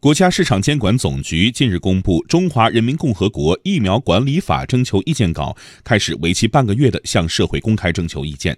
[0.00, 8.56] 国家市场监管总局近日公布《中华人民共和国疫苗管理法》征求意见稿，开始为期半个月的向社会公开征求意见。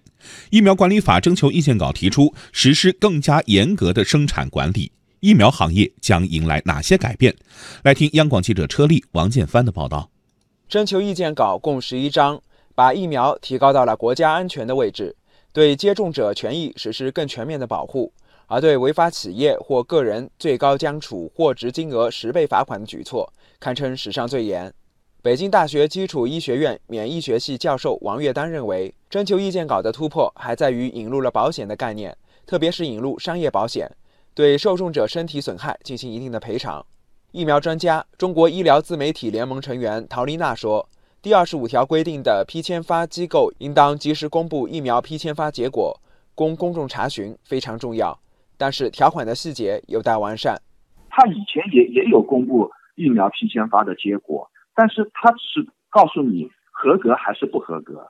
[0.51, 7.35] 疫苗管理法征求意见稿提出，实施更加严格的生产管理，疫苗行业将迎来哪些改变？
[7.83, 10.11] 来听央广记者车丽、王建帆的报道。
[10.69, 12.41] 征求意见稿共十一章，
[12.77, 15.17] 把疫苗提高到了国家安全的位置，
[15.53, 18.13] 对接种者权益实施更全面的保护。
[18.47, 24.73] 而对违法企业或个人，最高将处货值金额十倍罚款的举措，堪称史上最严。
[25.23, 33.91] 北京大学基础医学院免疫学系教授王月丹认为，征求意见稿的突破还在于引入了保险的概念，特别是引入商业保险，
[34.35, 36.85] 对受众者身体损害进行一定的赔偿。
[37.31, 40.87] 疫苗专家、中国医疗自媒体联盟成员陶丽娜说
[41.23, 45.97] ：“第二十五条规定的批签发机构应当及时公布疫苗批签发结果，
[46.35, 48.19] 供公众查询，非常重要。”
[48.59, 50.61] 但是条款的细节有待完善。
[51.09, 58.05] 他以前也也有公布疫苗批签发的结果，但是他是告诉你合格还是不合格。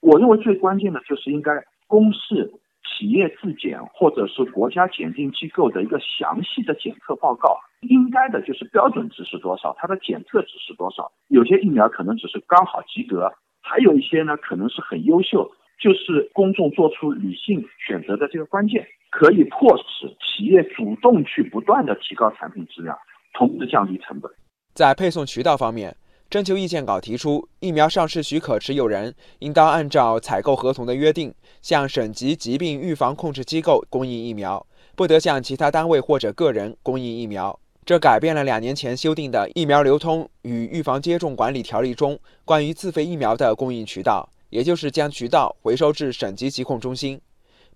[0.00, 1.50] 我认为最关键的就是应该
[1.86, 2.52] 公示
[2.98, 7.56] 企业自检或者是国家检定机构的一个详细的检测报告。
[7.82, 11.08] 应该的就是标准值是多少，它的检测值是多少。
[11.28, 13.32] 有些疫苗可能只是刚好及格，
[13.62, 15.48] 还有一些呢可能是很优秀，
[15.80, 18.84] 就是公众做出理性选择的这个关键。
[19.10, 22.98] 可以迫使企业主动去不断的提高产品质量，
[23.32, 24.30] 同时降低成本。
[24.74, 25.96] 在配送渠道方面，
[26.30, 37.58] 征求意见稿提出，疫苗上市许可持有人应当按照采购合同的约定，向省级疾病预防控制机构供应疫苗，不得向其他单位或者个人供应疫苗。
[37.86, 47.18] 这改变了两年前修订的《疫苗流通与预防接种管理条例》中关于自费疫苗的供应渠道，也就是将渠道回收至省级疾控中心。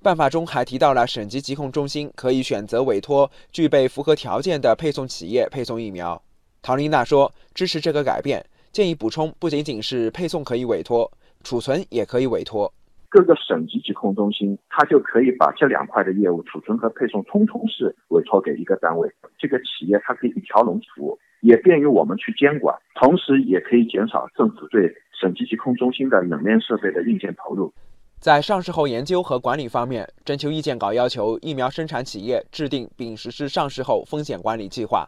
[0.03, 6.21] 办法中还提到了省级疾控中心可以选择委托具备符合条件的配送企业配送疫苗。
[6.63, 11.11] 陶丽娜说支持这个改变，建议补充不仅仅是配送可以委托，
[11.43, 12.73] 储存也可以委托。
[13.09, 19.11] 各个省级疾控中心，它就可以把这两块的业务，储存和配送，通通是委托给一个单位。
[19.37, 24.83] 这个企业它可以一条龙服务，也便于我们去监管，同时也可以减少政府对
[25.21, 27.75] 省级疾控中心的冷链设备的硬件投入。
[28.21, 35.05] 在上市后研究和管理方面，征求意见稿要求疫苗生产企业制定并实施上市后风险管理计划，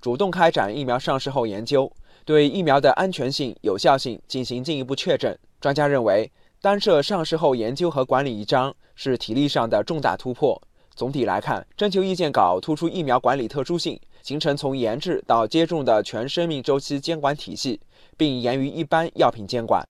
[0.00, 1.90] 主动开展疫苗上市后研究，
[2.24, 5.36] 对疫苗的安全性、有效性进行进一步确证。
[5.60, 6.30] 专家认为，
[6.60, 10.60] 单设上市后研究和管理一章是体力上的重大突破。
[10.94, 17.80] 总体来看，征求意见稿突出疫苗管理特殊性，形成从研制到接种的全生命周期监管体系，
[18.16, 19.84] 并严于一般药品监管。